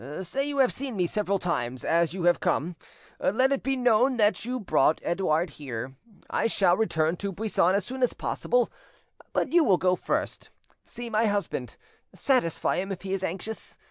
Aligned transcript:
Say 0.23 0.45
you 0.47 0.57
have 0.57 0.73
seen 0.73 0.95
me 0.95 1.05
several 1.05 1.37
times; 1.37 1.85
as 1.85 2.11
you 2.11 2.23
have 2.23 2.39
come, 2.39 2.75
let 3.19 3.51
it 3.51 3.61
be 3.61 3.75
known 3.75 4.17
that 4.17 4.43
you 4.43 4.59
brought 4.59 4.99
Edouard 5.03 5.51
here. 5.51 5.93
I 6.27 6.47
shall 6.47 6.75
return 6.75 7.17
to 7.17 7.31
Buisson 7.31 7.75
as 7.75 7.85
soon 7.85 8.01
as 8.01 8.13
possible, 8.13 8.71
but 9.31 9.49
will 9.49 9.53
you 9.53 9.77
go 9.77 9.95
first, 9.95 10.49
see 10.83 11.11
my 11.11 11.27
husband, 11.27 11.75
satisfy 12.15 12.77
him 12.77 12.91
if 12.91 13.03
he 13.03 13.13
is 13.13 13.23
anxious? 13.23 13.77